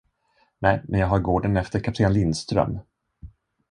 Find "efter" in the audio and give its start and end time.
1.57-1.79